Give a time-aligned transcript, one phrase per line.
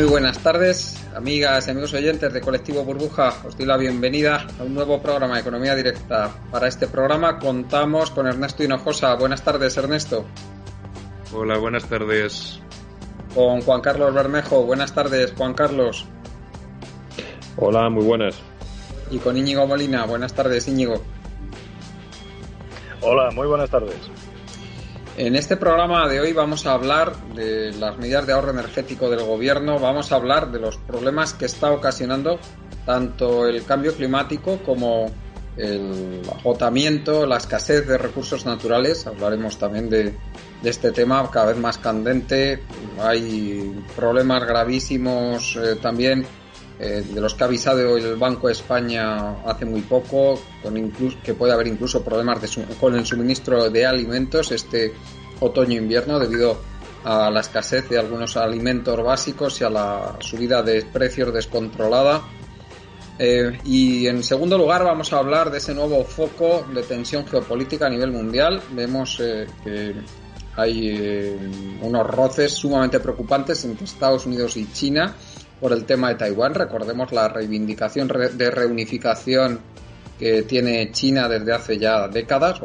[0.00, 3.34] Muy buenas tardes, amigas y amigos oyentes de Colectivo Burbuja.
[3.46, 6.30] Os doy la bienvenida a un nuevo programa de Economía Directa.
[6.50, 9.14] Para este programa contamos con Ernesto Hinojosa.
[9.16, 10.24] Buenas tardes, Ernesto.
[11.34, 12.60] Hola, buenas tardes.
[13.34, 14.64] Con Juan Carlos Bermejo.
[14.64, 16.06] Buenas tardes, Juan Carlos.
[17.58, 18.36] Hola, muy buenas.
[19.10, 20.06] Y con Íñigo Molina.
[20.06, 21.02] Buenas tardes, Íñigo.
[23.02, 23.98] Hola, muy buenas tardes.
[25.16, 29.24] En este programa de hoy vamos a hablar de las medidas de ahorro energético del
[29.24, 32.38] gobierno, vamos a hablar de los problemas que está ocasionando
[32.86, 35.10] tanto el cambio climático como
[35.56, 39.06] el agotamiento, la escasez de recursos naturales.
[39.06, 40.14] Hablaremos también de,
[40.62, 42.62] este tema cada vez más candente.
[43.00, 46.24] Hay problemas gravísimos eh, también
[46.82, 50.40] eh, de los que ha avisado el Banco de España hace muy poco,
[51.22, 52.38] que puede haber incluso problemas
[52.80, 54.94] con el suministro de alimentos este
[55.40, 56.58] otoño-invierno debido
[57.04, 62.22] a la escasez de algunos alimentos básicos y a la subida de precios descontrolada.
[63.18, 67.88] Eh, y en segundo lugar vamos a hablar de ese nuevo foco de tensión geopolítica
[67.88, 68.62] a nivel mundial.
[68.70, 69.96] Vemos eh, que
[70.56, 75.14] hay unos roces sumamente preocupantes entre Estados Unidos y China
[75.60, 76.54] por el tema de Taiwán.
[76.54, 79.60] Recordemos la reivindicación de reunificación
[80.18, 82.60] que tiene China desde hace ya décadas,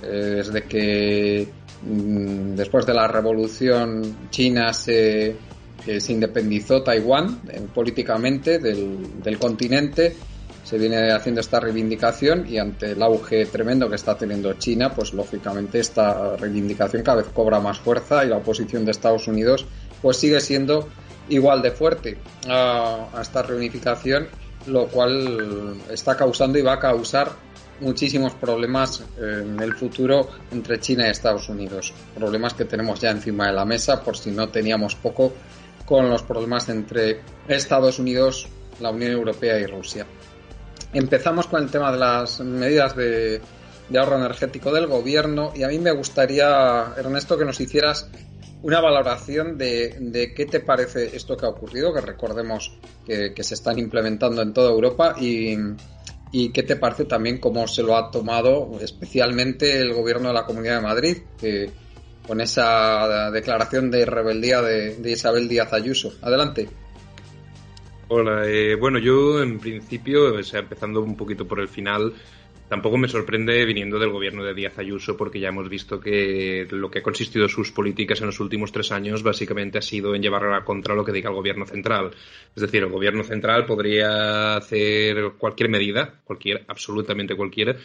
[0.00, 1.48] desde que
[1.82, 5.36] mm, después de la revolución china se,
[5.98, 10.14] se independizó Taiwán eh, políticamente del, del continente
[10.64, 15.12] se viene haciendo esta reivindicación y ante el auge tremendo que está teniendo China, pues
[15.12, 19.66] lógicamente esta reivindicación cada vez cobra más fuerza y la oposición de Estados Unidos
[20.00, 20.88] pues sigue siendo
[21.28, 22.18] igual de fuerte
[22.48, 24.28] a, esta reunificación,
[24.66, 27.30] lo cual está causando y va a causar
[27.80, 31.92] muchísimos problemas en el futuro entre China y Estados Unidos.
[32.14, 35.32] Problemas que tenemos ya encima de la mesa, por si no teníamos poco,
[35.84, 38.48] con los problemas entre Estados Unidos,
[38.80, 40.06] la Unión Europea y Rusia.
[40.92, 43.40] Empezamos con el tema de las medidas de
[43.96, 48.08] ahorro energético del gobierno y a mí me gustaría, Ernesto, que nos hicieras
[48.64, 52.72] una valoración de, de, qué te parece esto que ha ocurrido, que recordemos
[53.04, 55.54] que, se están implementando en toda Europa y,
[56.32, 60.46] y, qué te parece también cómo se lo ha tomado especialmente el gobierno de la
[60.46, 61.70] Comunidad de Madrid, que
[62.26, 66.14] con esa declaración de rebeldía de, Isabel Díaz Ayuso.
[66.22, 66.66] Adelante.
[68.08, 72.14] Hola, eh, bueno, yo en principio, empezando un poquito por el final,
[72.68, 76.90] tampoco me sorprende viniendo del gobierno de Díaz Ayuso, porque ya hemos visto que lo
[76.90, 80.44] que ha consistido sus políticas en los últimos tres años básicamente ha sido en llevar
[80.44, 82.10] a la contra lo que diga el gobierno central.
[82.54, 87.76] Es decir, el gobierno central podría hacer cualquier medida, cualquier, absolutamente cualquiera,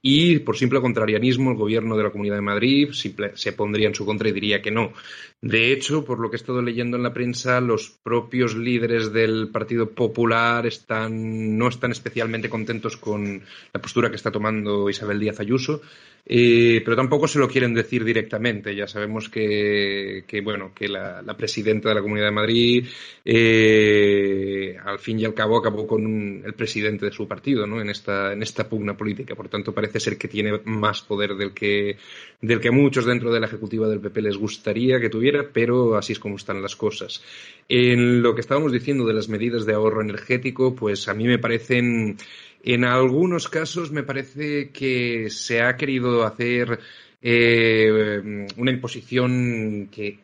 [0.00, 3.94] y por simple contrarianismo el gobierno de la Comunidad de Madrid simple, se pondría en
[3.94, 4.92] su contra y diría que no.
[5.40, 9.50] De hecho, por lo que he estado leyendo en la prensa, los propios líderes del
[9.50, 13.42] Partido Popular están, no están especialmente contentos con
[13.72, 15.80] la postura que está tomando Isabel Díaz Ayuso,
[16.30, 18.74] eh, pero tampoco se lo quieren decir directamente.
[18.74, 22.86] Ya sabemos que, bueno, que la, presidenta de la Comunidad de Madrid,
[23.24, 27.80] eh, al fin y al cabo, acabó con un, el presidente de su partido, ¿no?
[27.80, 29.34] En esta, en esta pugna política.
[29.34, 31.96] Por tanto, ser que tiene más poder del que,
[32.40, 36.12] del que muchos dentro de la ejecutiva del PP les gustaría que tuviera pero así
[36.12, 37.22] es como están las cosas.
[37.68, 41.38] En lo que estábamos diciendo de las medidas de ahorro energético, pues a mí me
[41.38, 42.16] parecen,
[42.62, 46.78] en algunos casos me parece que se ha querido hacer
[47.20, 50.20] eh, una imposición que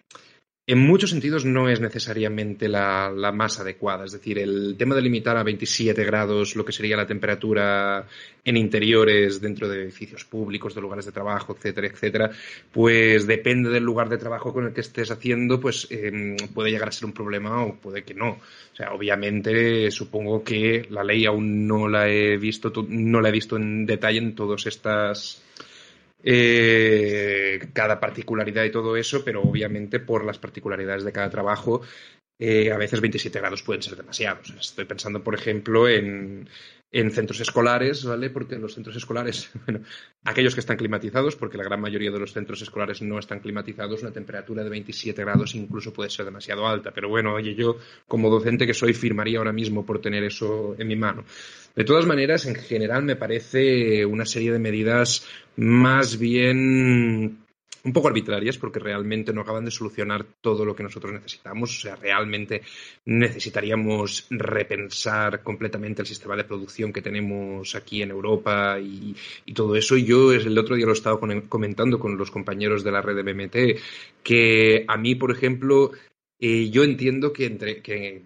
[0.67, 4.07] en muchos sentidos no es necesariamente la, la, más adecuada.
[4.07, 8.07] Es decir, el tema de limitar a 27 grados lo que sería la temperatura
[8.43, 12.31] en interiores dentro de edificios públicos, de lugares de trabajo, etcétera, etcétera,
[12.73, 16.89] pues depende del lugar de trabajo con el que estés haciendo, pues eh, puede llegar
[16.89, 18.31] a ser un problema o puede que no.
[18.31, 23.33] O sea, obviamente supongo que la ley aún no la he visto, no la he
[23.33, 25.43] visto en detalle en todas estas
[26.25, 31.83] eh, cada particularidad y todo eso, pero obviamente por las particularidades de cada trabajo,
[32.39, 34.53] eh, a veces 27 grados pueden ser demasiados.
[34.59, 36.49] Estoy pensando, por ejemplo, en,
[36.95, 38.31] en centros escolares, ¿vale?
[38.31, 39.81] Porque en los centros escolares, bueno,
[40.25, 44.03] aquellos que están climatizados, porque la gran mayoría de los centros escolares no están climatizados,
[44.03, 46.93] una temperatura de 27 grados incluso puede ser demasiado alta.
[46.93, 50.87] Pero bueno, oye, yo como docente que soy firmaría ahora mismo por tener eso en
[50.87, 51.25] mi mano.
[51.75, 55.27] De todas maneras, en general me parece una serie de medidas
[55.57, 57.44] más bien
[57.85, 61.77] un poco arbitrarias porque realmente no acaban de solucionar todo lo que nosotros necesitamos.
[61.77, 62.63] O sea, realmente
[63.05, 69.15] necesitaríamos repensar completamente el sistema de producción que tenemos aquí en Europa y,
[69.55, 69.97] todo eso.
[69.97, 73.17] Y yo el otro día lo he estado comentando con los compañeros de la red
[73.17, 73.81] de BMT,
[74.23, 75.93] que a mí, por ejemplo,
[76.41, 78.23] eh, yo entiendo que entre que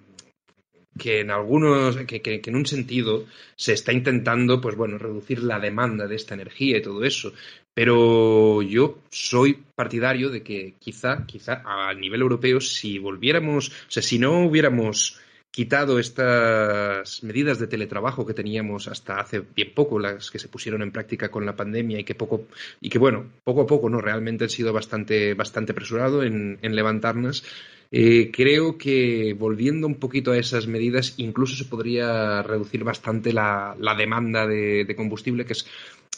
[0.99, 3.25] que en algunos, que, que, en un sentido
[3.57, 7.33] se está intentando, pues bueno, reducir la demanda de esta energía y todo eso.
[7.73, 14.03] Pero yo soy partidario de que quizá, quizá a nivel europeo, si volviéramos, o sea,
[14.03, 15.19] si no hubiéramos
[15.51, 20.83] quitado estas medidas de teletrabajo que teníamos hasta hace bien poco, las que se pusieron
[20.83, 22.47] en práctica con la pandemia y que poco,
[22.81, 24.01] y que bueno, poco a poco, ¿no?
[24.01, 27.45] Realmente han sido bastante, bastante apresurado en, en levantarnos
[27.91, 33.77] eh, creo que volviendo un poquito a esas medidas, incluso se podría reducir bastante la,
[33.97, 35.67] demanda de, combustible, que es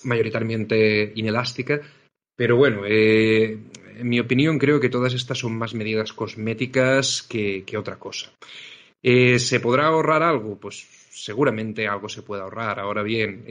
[0.04, 1.80] mayoritariamente inelástica.
[2.36, 3.58] Pero bueno, eh,
[3.98, 8.32] en mi opinión, creo que todas estas son más medidas cosméticas que, otra cosa.
[9.02, 10.58] Eh, ¿Se podrá ahorrar algo?
[10.58, 12.80] Pues seguramente algo se puede ahorrar.
[12.80, 13.44] Ahora bien,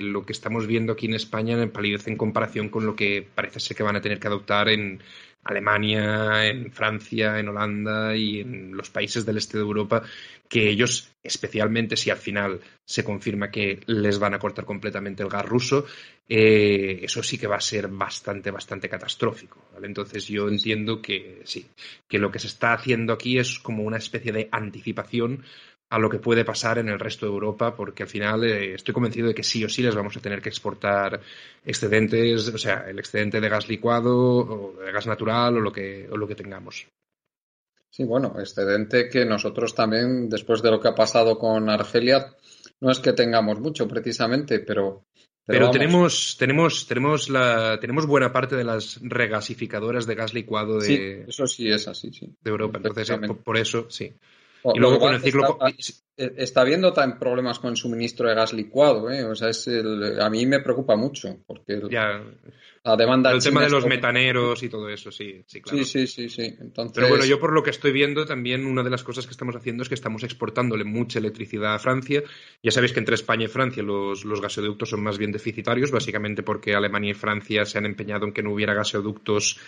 [0.00, 3.76] lo que estamos viendo aquí en España palidece en comparación con lo que parece ser
[3.76, 5.00] que van a tener que adoptar en,
[5.44, 10.02] Alemania, en Francia, en Holanda y en los países del este de Europa,
[10.48, 15.28] que ellos, especialmente si al final se confirma que les van a cortar completamente el
[15.28, 15.86] gas ruso,
[16.28, 19.64] eh, eso sí que va a ser bastante, bastante catastrófico.
[19.82, 21.66] Entonces yo entiendo que sí,
[22.08, 25.44] que lo que se está haciendo aquí es como una especie de anticipación
[25.92, 28.94] a lo que puede pasar en el resto de Europa, porque al final eh, estoy
[28.94, 31.20] convencido de que sí o sí les vamos a tener que exportar
[31.66, 36.08] excedentes, o sea, el excedente de gas licuado o de gas natural o lo que,
[36.10, 36.86] o lo que tengamos.
[37.90, 42.36] Sí, bueno, excedente que nosotros también, después de lo que ha pasado con Argelia,
[42.80, 45.04] no es que tengamos mucho precisamente, pero
[45.44, 50.86] pero, tenemos, tenemos, tenemos, la, tenemos buena parte de las regasificadoras de gas licuado de,
[50.86, 52.34] sí, eso sí es así, sí.
[52.40, 52.78] de Europa.
[52.78, 53.10] Entonces,
[53.44, 54.14] por, eso, sí
[54.74, 55.58] y luego con el ciclo.
[56.16, 59.24] Está, habiendo también problemas con el suministro de gas licuado, ¿eh?
[59.24, 59.68] O sea, es
[60.20, 61.80] a mí me preocupa mucho, porque
[62.84, 63.30] la demanda.
[63.30, 65.84] El tema de los metaneros y todo eso, sí, sí, claro.
[65.84, 66.94] Sí, sí, sí, Entonces...
[66.94, 69.54] Pero bueno, yo por lo que estoy viendo, también una de las cosas que estamos
[69.54, 72.22] haciendo es que estamos exportándole mucha electricidad a Francia.
[72.62, 76.42] Ya sabéis que entre España y Francia los, los gasoductos son más bien deficitarios, básicamente
[76.42, 79.60] porque Alemania y Francia se han empeñado en que no hubiera gasoductos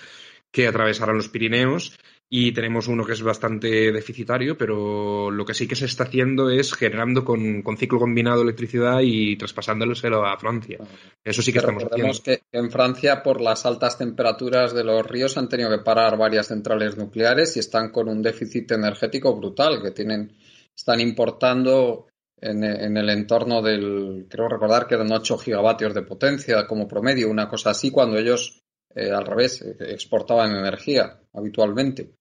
[0.54, 1.98] que atravesaran los Pirineos
[2.30, 6.48] y tenemos uno que es bastante deficitario, pero lo que sí que se está haciendo
[6.48, 10.78] es generando con, ciclo combinado electricidad y traspasándoselo a Francia.
[11.24, 12.12] Eso sí que estamos haciendo.
[12.22, 16.46] que en Francia, por las altas temperaturas de los ríos, han tenido que parar varias
[16.46, 20.32] centrales nucleares y están con un déficit energético brutal, que tienen,
[20.74, 22.06] están importando
[22.40, 22.62] en,
[22.96, 27.70] el entorno del, creo recordar que eran 8 gigavatios de potencia como promedio, una cosa
[27.70, 28.63] así, cuando ellos
[28.94, 32.14] eh, al revés, eh, exportaban energía habitualmente.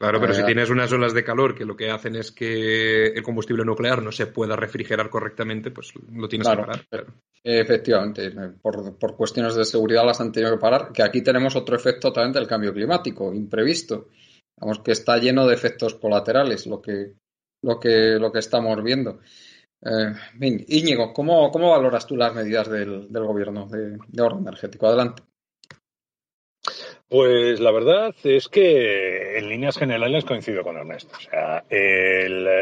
[0.00, 3.08] Claro, pero si eh, tienes unas olas de calor que lo que hacen es que
[3.08, 6.86] el combustible nuclear no se pueda refrigerar correctamente, pues lo tienes que parar.
[7.42, 8.32] Efectivamente,
[8.62, 12.32] por, cuestiones de seguridad las han tenido que parar, que aquí tenemos otro efecto también
[12.32, 14.08] del cambio climático, imprevisto.
[14.58, 17.12] Vamos, que está lleno de efectos colaterales lo que,
[17.62, 19.20] lo que, lo que estamos viendo.
[20.68, 24.86] Íñigo, ¿cómo, ¿cómo, valoras tú las medidas del, gobierno de, de orden energético?
[24.86, 25.22] Adelante.
[27.10, 31.16] Pues la verdad es que en líneas generales coincido con Ernesto.
[31.16, 31.64] O sea,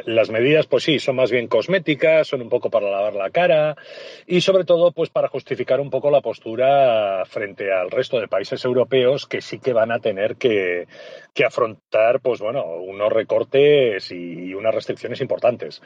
[0.06, 3.76] las medidas, pues sí, son más bien cosméticas, son un poco para lavar la cara
[4.26, 8.64] y sobre todo, pues para justificar un poco la postura frente al resto de países
[8.64, 10.88] europeos que sí que van a tener que,
[11.34, 15.82] que afrontar, pues bueno, unos recortes y unas restricciones importantes.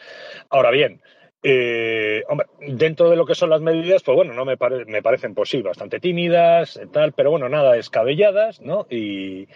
[0.51, 1.03] Ahora bien,
[1.45, 4.57] eh, hombre, dentro de lo que son las medidas, pues bueno, no me,
[4.87, 8.87] me parecen, pues sí, bastante tímidas, eh, tal, pero bueno, nada escabelladas, ¿no?
[8.89, 9.49] Y,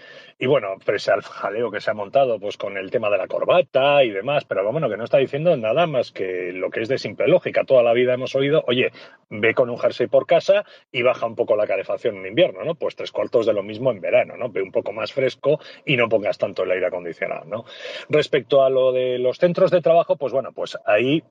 [0.45, 4.03] bueno, pese al jaleo que se ha montado, pues con el tema de la corbata
[4.03, 6.99] y demás, pero bueno, que no está diciendo nada más que lo que es de
[6.99, 7.65] simple lógica.
[7.65, 8.91] Toda la vida hemos oído, oye,
[9.31, 12.75] ve con un jersey por casa y baja un poco la calefacción en invierno, ¿no?
[12.75, 14.51] Pues tres cuartos de lo mismo en verano, ¿no?
[14.51, 17.65] Ve un poco más fresco y no pongas tanto el aire acondicionado, ¿no?
[18.09, 21.23] Respecto a lo de los centros de trabajo, pues bueno, pues ahí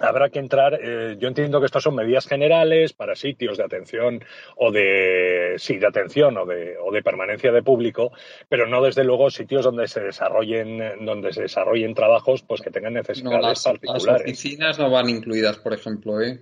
[0.00, 0.78] habrá que entrar.
[0.82, 4.24] Eh, yo entiendo que estas son medidas generales para sitios de atención
[4.56, 8.12] o de sí de atención o de, o de permanencia de público,
[8.48, 12.94] pero no desde luego sitios donde se desarrollen donde se desarrollen trabajos pues que tengan
[12.94, 14.06] necesidades particulares.
[14.06, 16.40] Las oficinas no van incluidas, por ejemplo, ¿eh?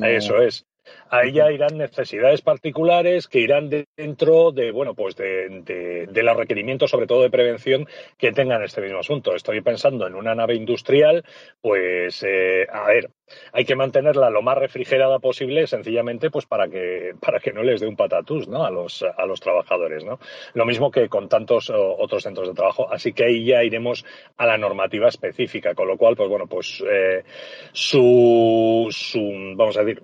[0.00, 0.66] Eso es.
[1.10, 6.90] Ahí ya irán necesidades particulares que irán dentro de, bueno, pues de, de, los requerimientos,
[6.90, 7.86] sobre todo de prevención,
[8.18, 9.34] que tengan este mismo asunto.
[9.34, 11.24] Estoy pensando en una nave industrial,
[11.60, 13.10] pues, eh, a ver,
[13.52, 17.80] hay que mantenerla lo más refrigerada posible, sencillamente, pues para que, para que no les
[17.80, 18.64] dé un patatús, ¿no?
[18.64, 20.18] A los, a los trabajadores, ¿no?
[20.54, 22.92] Lo mismo que con tantos otros centros de trabajo.
[22.92, 24.04] Así que ahí ya iremos
[24.36, 27.24] a la normativa específica, con lo cual, pues bueno, pues eh,
[27.72, 30.02] su, su, vamos a decir,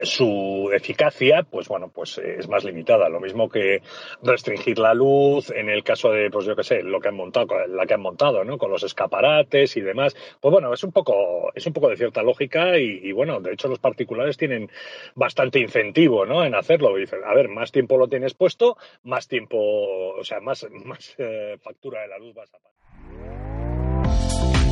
[0.00, 3.08] su eficacia, pues bueno, pues eh, es más limitada.
[3.08, 3.82] Lo mismo que
[4.22, 7.66] restringir la luz en el caso de, pues yo qué sé, lo que han montado,
[7.66, 8.58] la que han montado, ¿no?
[8.58, 10.14] Con los escaparates y demás.
[10.40, 13.68] Pues bueno, es un poco, es un poco de cierta lógica y, bueno, de hecho
[13.68, 14.70] los particulares tienen
[15.14, 16.44] bastante incentivo, ¿no?
[16.44, 16.94] En hacerlo.
[16.96, 21.56] Dicen, a ver, más tiempo lo tienes puesto, más tiempo, o sea, más, más eh,
[21.60, 22.87] factura de la luz vas a pagar.